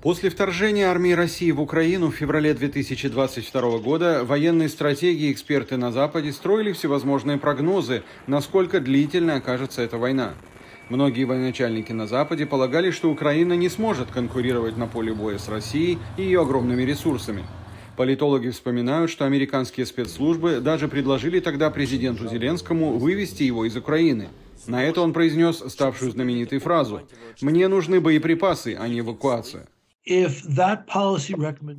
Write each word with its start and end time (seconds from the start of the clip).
После 0.00 0.30
вторжения 0.30 0.86
армии 0.86 1.10
России 1.10 1.50
в 1.50 1.60
Украину 1.60 2.12
в 2.12 2.14
феврале 2.14 2.54
2022 2.54 3.78
года 3.78 4.24
военные 4.24 4.68
стратегии 4.68 5.26
и 5.26 5.32
эксперты 5.32 5.76
на 5.76 5.90
Западе 5.90 6.30
строили 6.30 6.70
всевозможные 6.70 7.36
прогнозы, 7.36 8.04
насколько 8.28 8.78
длительной 8.78 9.38
окажется 9.38 9.82
эта 9.82 9.98
война. 9.98 10.34
Многие 10.88 11.24
военачальники 11.24 11.90
на 11.90 12.06
Западе 12.06 12.46
полагали, 12.46 12.92
что 12.92 13.10
Украина 13.10 13.54
не 13.54 13.68
сможет 13.68 14.12
конкурировать 14.12 14.76
на 14.76 14.86
поле 14.86 15.12
боя 15.12 15.36
с 15.36 15.48
Россией 15.48 15.98
и 16.16 16.22
ее 16.22 16.42
огромными 16.42 16.84
ресурсами. 16.84 17.42
Политологи 17.96 18.50
вспоминают, 18.50 19.10
что 19.10 19.24
американские 19.24 19.84
спецслужбы 19.84 20.60
даже 20.60 20.86
предложили 20.86 21.40
тогда 21.40 21.70
президенту 21.70 22.28
Зеленскому 22.28 22.98
вывести 22.98 23.42
его 23.42 23.64
из 23.64 23.76
Украины. 23.76 24.28
На 24.68 24.84
это 24.84 25.00
он 25.00 25.12
произнес 25.12 25.56
ставшую 25.56 26.12
знаменитой 26.12 26.60
фразу 26.60 27.02
«Мне 27.40 27.66
нужны 27.66 28.00
боеприпасы, 28.00 28.76
а 28.78 28.86
не 28.86 29.00
эвакуация». 29.00 29.66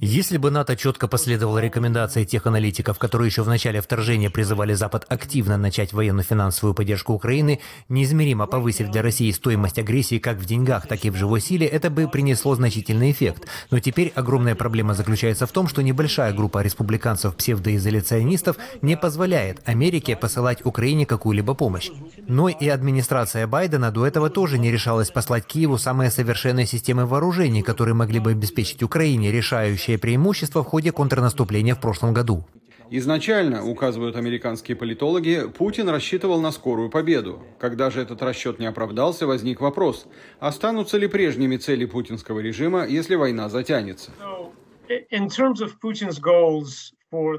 Если 0.00 0.36
бы 0.36 0.50
НАТО 0.50 0.76
четко 0.76 1.06
последовало 1.06 1.58
рекомендации 1.58 2.24
тех 2.24 2.46
аналитиков, 2.46 2.98
которые 2.98 3.28
еще 3.28 3.42
в 3.42 3.48
начале 3.48 3.80
вторжения 3.80 4.30
призывали 4.30 4.74
Запад 4.74 5.06
активно 5.08 5.56
начать 5.56 5.92
военно-финансовую 5.92 6.74
поддержку 6.74 7.12
Украины, 7.12 7.60
неизмеримо 7.88 8.46
повысив 8.46 8.90
для 8.90 9.02
России 9.02 9.30
стоимость 9.30 9.78
агрессии 9.78 10.18
как 10.18 10.38
в 10.38 10.44
деньгах, 10.44 10.88
так 10.88 11.04
и 11.04 11.10
в 11.10 11.16
живой 11.16 11.40
силе, 11.40 11.66
это 11.66 11.88
бы 11.88 12.08
принесло 12.08 12.54
значительный 12.56 13.12
эффект. 13.12 13.46
Но 13.70 13.78
теперь 13.78 14.12
огромная 14.14 14.56
проблема 14.56 14.94
заключается 14.94 15.46
в 15.46 15.52
том, 15.52 15.68
что 15.68 15.82
небольшая 15.82 16.32
группа 16.32 16.62
республиканцев-псевдоизоляционистов 16.62 18.56
не 18.82 18.96
позволяет 18.96 19.60
Америке 19.68 20.16
посылать 20.16 20.64
Украине 20.66 21.06
какую-либо 21.06 21.54
помощь. 21.54 21.90
Но 22.26 22.48
и 22.48 22.68
администрация 22.68 23.46
Байдена 23.46 23.92
до 23.92 24.04
этого 24.06 24.30
тоже 24.30 24.58
не 24.58 24.72
решалась 24.72 25.10
послать 25.10 25.46
Киеву 25.46 25.78
самые 25.78 26.10
совершенные 26.10 26.66
системы 26.66 27.06
вооружений, 27.06 27.62
которые 27.62 27.94
могли 27.94 28.15
могли 28.16 28.20
бы 28.20 28.30
обеспечить 28.38 28.82
Украине 28.82 29.30
решающее 29.30 29.98
преимущество 29.98 30.62
в 30.62 30.66
ходе 30.66 30.92
контрнаступления 30.92 31.74
в 31.74 31.80
прошлом 31.80 32.14
году. 32.14 32.44
Изначально, 32.90 33.64
указывают 33.64 34.16
американские 34.16 34.76
политологи, 34.76 35.42
Путин 35.58 35.88
рассчитывал 35.88 36.40
на 36.40 36.52
скорую 36.52 36.88
победу. 36.88 37.42
Когда 37.58 37.90
же 37.90 38.00
этот 38.00 38.22
расчет 38.22 38.60
не 38.60 38.66
оправдался, 38.66 39.26
возник 39.26 39.60
вопрос, 39.60 40.06
останутся 40.38 40.96
ли 40.98 41.08
прежними 41.08 41.56
цели 41.56 41.84
путинского 41.84 42.40
режима, 42.40 42.86
если 42.86 43.16
война 43.16 43.48
затянется. 43.48 44.12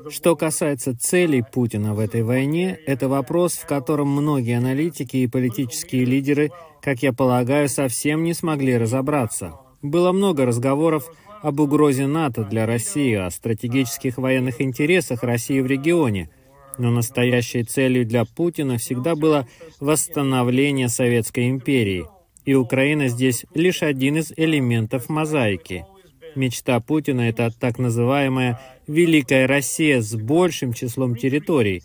Что 0.10 0.36
касается 0.36 0.98
целей 0.98 1.44
Путина 1.54 1.94
в 1.94 2.00
этой 2.00 2.24
войне, 2.24 2.78
это 2.86 3.08
вопрос, 3.08 3.54
в 3.54 3.66
котором 3.66 4.10
многие 4.10 4.58
аналитики 4.58 5.18
и 5.18 5.28
политические 5.28 6.06
лидеры, 6.06 6.52
как 6.82 7.04
я 7.04 7.14
полагаю, 7.14 7.70
совсем 7.70 8.24
не 8.24 8.34
смогли 8.34 8.78
разобраться. 8.78 9.54
Было 9.82 10.12
много 10.12 10.46
разговоров 10.46 11.10
об 11.42 11.60
угрозе 11.60 12.08
НАТО 12.08 12.44
для 12.44 12.66
России, 12.66 13.14
о 13.14 13.30
стратегических 13.30 14.18
военных 14.18 14.60
интересах 14.60 15.24
России 15.24 15.60
в 15.60 15.68
регионе, 15.68 16.30
но 16.78 16.90
настоящей 16.90 17.64
целью 17.64 18.06
для 18.06 18.26
Путина 18.26 18.78
всегда 18.78 19.16
было 19.16 19.48
восстановление 19.80 20.90
Советской 20.90 21.50
империи, 21.50 22.06
и 22.46 22.56
Украина 22.56 23.08
здесь 23.08 23.46
лишь 23.54 23.84
один 23.84 24.18
из 24.18 24.34
элементов 24.36 25.10
мозаики. 25.10 25.86
Мечта 26.36 26.80
Путина— 26.80 27.22
это 27.30 27.52
так 27.58 27.80
называемая 27.80 28.60
«Великая 28.88 29.48
Россия» 29.48 30.02
с 30.02 30.16
большим 30.16 30.74
числом 30.74 31.16
территорий. 31.16 31.84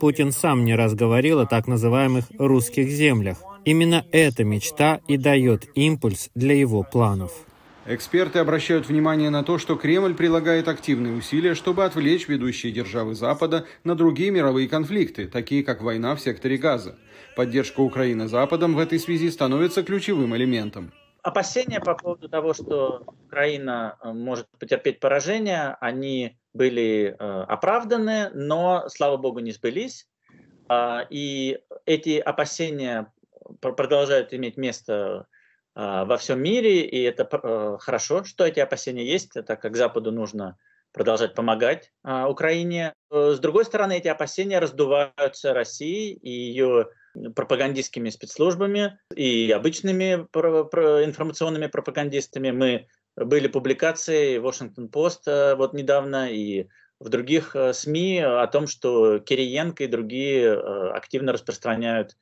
Путин 0.00 0.32
сам 0.32 0.64
не 0.64 0.74
раз 0.74 0.94
говорил 0.94 1.40
о 1.40 1.46
так 1.46 1.66
называемых 1.66 2.24
«русских 2.38 2.88
землях». 2.88 3.38
Именно 3.64 4.04
эта 4.12 4.44
мечта 4.44 5.00
и 5.08 5.16
дает 5.16 5.64
импульс 5.74 6.30
для 6.34 6.54
его 6.54 6.82
планов. 6.82 7.32
Эксперты 7.86 8.38
обращают 8.38 8.88
внимание 8.88 9.30
на 9.30 9.42
то, 9.42 9.58
что 9.58 9.76
Кремль 9.76 10.14
прилагает 10.14 10.68
активные 10.68 11.14
усилия, 11.14 11.54
чтобы 11.54 11.84
отвлечь 11.84 12.28
ведущие 12.28 12.72
державы 12.72 13.14
Запада 13.14 13.66
на 13.82 13.94
другие 13.94 14.30
мировые 14.30 14.68
конфликты, 14.68 15.28
такие 15.28 15.62
как 15.62 15.82
война 15.82 16.14
в 16.14 16.20
секторе 16.20 16.56
Газа. 16.58 16.98
Поддержка 17.36 17.80
Украины 17.80 18.28
Западом 18.28 18.74
в 18.74 18.78
этой 18.78 18.98
связи 18.98 19.30
становится 19.30 19.82
ключевым 19.82 20.36
элементом. 20.36 20.92
Опасения 21.22 21.80
по 21.80 21.94
поводу 21.94 22.28
того, 22.28 22.52
что 22.52 23.02
Украина 23.26 23.96
э, 24.02 24.12
может 24.12 24.46
потерпеть 24.58 25.00
поражение, 25.00 25.76
они 25.80 26.36
были 26.52 27.16
э, 27.18 27.44
оправданы, 27.48 28.30
но, 28.34 28.84
слава 28.88 29.16
богу, 29.16 29.40
не 29.40 29.52
сбылись. 29.52 30.06
А, 30.68 31.06
и 31.10 31.58
эти 31.86 32.18
опасения 32.18 33.12
продолжают 33.72 34.32
иметь 34.34 34.56
место 34.56 35.26
а, 35.74 36.04
во 36.04 36.16
всем 36.16 36.40
мире, 36.40 36.82
и 36.82 37.02
это 37.02 37.28
э, 37.30 37.76
хорошо, 37.80 38.22
что 38.24 38.46
эти 38.46 38.60
опасения 38.60 39.04
есть, 39.04 39.32
так 39.32 39.60
как 39.60 39.76
Западу 39.76 40.12
нужно 40.12 40.56
продолжать 40.92 41.34
помогать 41.34 41.90
а, 42.04 42.28
Украине. 42.28 42.94
Э, 43.10 43.32
с 43.34 43.40
другой 43.40 43.64
стороны, 43.64 43.98
эти 43.98 44.06
опасения 44.06 44.60
раздуваются 44.60 45.52
Россией 45.52 46.12
и 46.14 46.30
ее 46.30 46.88
пропагандистскими 47.34 48.10
спецслужбами 48.10 48.98
и 49.14 49.50
обычными 49.50 50.26
информационными 51.04 51.66
пропагандистами. 51.66 52.52
Мы 52.52 52.86
были 53.16 53.48
публикации 53.48 54.38
Washington 54.38 54.88
Post 54.90 55.22
э, 55.26 55.56
вот 55.56 55.74
недавно 55.74 56.30
и 56.30 56.68
в 57.00 57.08
других 57.08 57.56
СМИ 57.72 58.20
о 58.20 58.46
том, 58.46 58.68
что 58.68 59.18
Кириенко 59.18 59.82
и 59.82 59.88
другие 59.88 60.54
активно 60.92 61.32
распространяют 61.32 62.16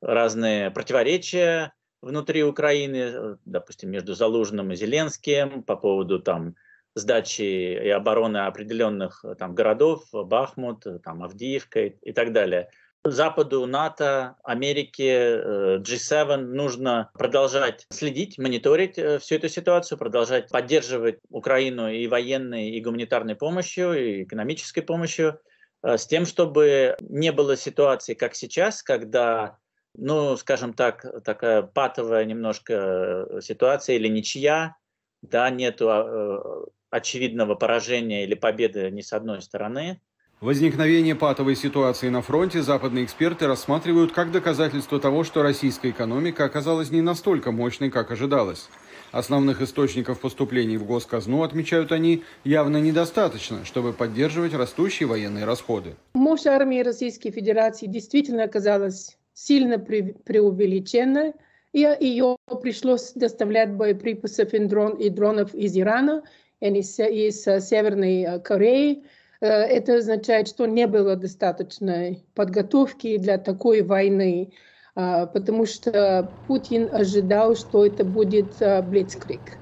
разные 0.00 0.70
противоречия 0.70 1.72
внутри 2.06 2.44
Украины, 2.44 2.96
э, 2.96 3.36
допустим, 3.44 3.90
между 3.90 4.14
Залужным 4.14 4.72
и 4.72 4.76
Зеленским 4.76 5.62
по 5.62 5.76
поводу 5.76 6.20
там 6.20 6.54
сдачи 6.94 7.42
и 7.42 7.88
обороны 7.90 8.38
определенных 8.38 9.24
э, 9.24 9.34
там 9.34 9.54
городов, 9.54 10.04
Бахмут, 10.12 10.86
э, 10.86 10.98
там 10.98 11.22
Авдиевка 11.22 11.86
и, 11.86 11.96
и 12.02 12.12
так 12.12 12.32
далее. 12.32 12.70
Западу, 13.04 13.66
НАТО, 13.66 14.34
Америке, 14.42 15.40
G7 15.78 16.38
нужно 16.38 17.10
продолжать 17.14 17.86
следить, 17.92 18.36
мониторить 18.36 18.94
всю 18.94 19.36
эту 19.36 19.48
ситуацию, 19.48 19.96
продолжать 19.96 20.48
поддерживать 20.48 21.20
Украину 21.30 21.88
и 21.88 22.08
военной, 22.08 22.70
и 22.70 22.80
гуманитарной 22.80 23.36
помощью, 23.36 23.92
и 23.92 24.24
экономической 24.24 24.80
помощью, 24.80 25.38
с 25.84 26.04
тем, 26.08 26.26
чтобы 26.26 26.96
не 26.98 27.30
было 27.30 27.56
ситуации, 27.56 28.14
как 28.14 28.34
сейчас, 28.34 28.82
когда 28.82 29.56
ну, 29.96 30.36
скажем 30.36 30.74
так, 30.74 31.04
такая 31.24 31.62
патовая 31.62 32.24
немножко 32.24 32.74
э, 32.74 33.40
ситуация 33.42 33.96
или 33.96 34.08
ничья, 34.08 34.76
да, 35.22 35.50
нету 35.50 35.88
а, 35.90 36.04
э, 36.04 36.64
очевидного 36.90 37.54
поражения 37.54 38.24
или 38.24 38.34
победы 38.34 38.90
ни 38.90 39.00
с 39.00 39.12
одной 39.12 39.42
стороны. 39.42 40.00
Возникновение 40.40 41.14
патовой 41.14 41.56
ситуации 41.56 42.10
на 42.10 42.20
фронте 42.20 42.62
западные 42.62 43.06
эксперты 43.06 43.46
рассматривают 43.46 44.12
как 44.12 44.30
доказательство 44.30 45.00
того, 45.00 45.24
что 45.24 45.42
российская 45.42 45.90
экономика 45.90 46.44
оказалась 46.44 46.90
не 46.90 47.00
настолько 47.00 47.52
мощной, 47.52 47.90
как 47.90 48.10
ожидалось. 48.10 48.68
Основных 49.12 49.62
источников 49.62 50.20
поступлений 50.20 50.76
в 50.76 50.84
госказну, 50.84 51.42
отмечают 51.42 51.90
они, 51.90 52.22
явно 52.44 52.76
недостаточно, 52.76 53.64
чтобы 53.64 53.94
поддерживать 53.94 54.52
растущие 54.52 55.08
военные 55.08 55.46
расходы. 55.46 55.96
Мощь 56.12 56.44
армии 56.44 56.82
Российской 56.82 57.30
Федерации 57.30 57.86
действительно 57.86 58.44
оказалась 58.44 59.16
сильно 59.36 59.78
преувеличена, 59.78 61.34
и 61.72 61.80
ее 62.00 62.36
пришлось 62.62 63.12
доставлять 63.12 63.74
боеприпасов 63.74 64.54
и, 64.54 64.58
дрон, 64.60 64.96
и 64.96 65.10
дронов 65.10 65.54
из 65.54 65.76
Ирана 65.76 66.22
из, 66.60 66.94
Северной 66.96 68.40
Кореи. 68.42 69.04
Это 69.40 69.96
означает, 69.96 70.48
что 70.48 70.64
не 70.64 70.86
было 70.86 71.16
достаточной 71.16 72.24
подготовки 72.34 73.18
для 73.18 73.36
такой 73.36 73.82
войны, 73.82 74.54
потому 74.94 75.66
что 75.66 76.34
Путин 76.46 76.88
ожидал, 76.90 77.54
что 77.56 77.84
это 77.84 78.04
будет 78.04 78.56
блицкрик, 78.88 79.60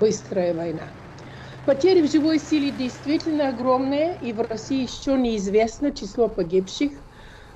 быстрая 0.00 0.54
война. 0.54 0.94
Потери 1.66 2.00
в 2.00 2.10
живой 2.10 2.38
силе 2.38 2.70
действительно 2.70 3.50
огромные, 3.50 4.18
и 4.18 4.32
в 4.32 4.40
России 4.40 4.84
еще 4.84 5.18
неизвестно 5.18 5.92
число 5.92 6.28
погибших 6.28 6.92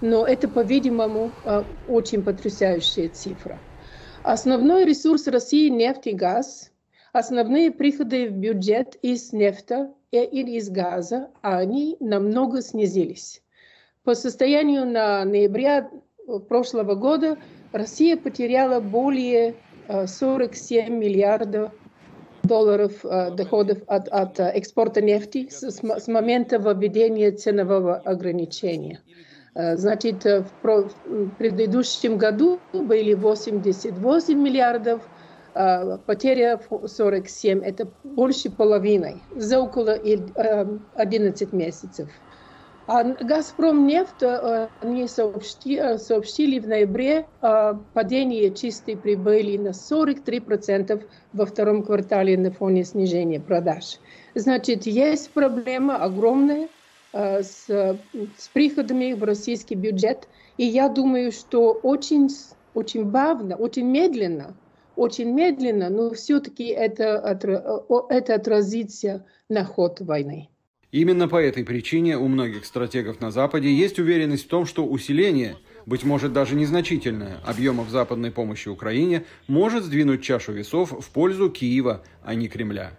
но 0.01 0.27
это, 0.27 0.49
по-видимому, 0.49 1.31
а, 1.45 1.65
очень 1.89 2.23
потрясающая 2.23 3.09
цифра. 3.09 3.59
Основной 4.23 4.85
ресурс 4.85 5.27
России– 5.27 5.69
нефть 5.71 6.07
и 6.07 6.13
газ. 6.13 6.71
Основные 7.13 7.71
приходы 7.71 8.29
в 8.29 8.33
бюджет 8.33 8.97
из 9.03 9.33
нефти 9.33 9.89
или 10.13 10.53
из 10.53 10.71
газа, 10.71 11.31
они 11.43 11.97
намного 12.01 12.63
снизились. 12.63 13.43
По 14.05 14.15
состоянию 14.15 14.87
на 14.87 15.25
ноября 15.25 15.91
прошлого 16.49 16.95
года 16.95 17.37
Россия 17.73 18.17
потеряла 18.17 18.81
более 18.81 19.55
47 20.07 20.85
а, 20.85 20.89
миллиардов 20.89 21.73
долларов 22.43 23.03
доходов 23.03 23.79
от, 23.87 24.09
от 24.09 24.41
экспорта 24.41 25.03
нефти 25.03 25.49
с, 25.51 25.63
с 25.63 26.09
момента 26.09 26.57
введения 26.57 27.33
ценового 27.33 27.97
ограничения. 27.97 29.01
Э, 29.55 29.77
значит, 29.77 30.25
э, 30.27 30.45
в 30.63 30.91
предыдущем 31.39 32.19
году 32.19 32.61
были 32.73 33.15
88 33.15 34.39
миллиардов 34.39 35.03
потеря 36.07 36.61
47– 36.87 37.61
это 37.65 37.89
больше 38.05 38.51
половины, 38.51 39.21
за 39.35 39.59
около 39.59 39.99
11 40.95 41.53
месяцев. 41.53 42.09
А 42.87 43.03
«Газпром» 43.03 43.85
нефть 43.85 44.23
они 44.81 45.09
сообщили, 45.09 45.97
сообщили 45.97 46.61
в 46.61 46.69
ноябре 46.69 47.27
о 47.41 47.75
падении 47.95 48.49
чистой 48.51 48.97
прибыли 48.97 49.57
на 49.57 49.71
43% 49.71 51.03
во 51.33 51.47
втором 51.47 51.83
квартале 51.83 52.39
на 52.39 52.53
фоне 52.53 52.85
снижения 52.85 53.41
продаж. 53.41 53.99
Значит, 54.37 54.87
есть 54.87 55.31
проблема 55.31 55.97
огромная 55.97 56.69
с, 57.13 57.67
с 57.67 58.49
приходами 58.53 59.13
в 59.13 59.25
российский 59.25 59.75
бюджет. 59.75 60.29
И 60.57 60.65
я 60.65 60.89
думаю, 60.89 61.33
что 61.33 61.73
очень, 61.73 62.29
очень 62.75 63.05
бавно, 63.05 63.57
очень 63.57 63.87
медленно, 63.87 64.55
очень 64.97 65.31
медленно, 65.33 65.89
но 65.89 66.11
все-таки 66.11 66.65
это, 66.65 67.39
это 68.11 68.35
отразится 68.35 69.25
на 69.49 69.65
ход 69.65 70.01
войны. 70.01 70.49
Именно 70.93 71.29
по 71.29 71.37
этой 71.37 71.65
причине 71.65 72.19
у 72.19 72.27
многих 72.27 72.65
стратегов 72.65 73.21
на 73.21 73.31
Западе 73.31 73.73
есть 73.73 74.01
уверенность 74.01 74.47
в 74.47 74.49
том, 74.49 74.67
что 74.67 74.85
усиление, 74.85 75.57
быть 75.87 76.03
может 76.03 76.33
даже 76.33 76.57
незначительное, 76.57 77.39
объемов 77.47 77.89
западной 77.91 78.33
помощи 78.33 78.69
Украине 78.69 79.25
может 79.47 79.85
сдвинуть 79.85 80.23
чашу 80.23 80.53
весов 80.53 80.91
в 80.91 81.11
пользу 81.11 81.49
Киева, 81.49 82.03
а 82.25 82.35
не 82.35 82.49
Кремля. 82.49 82.99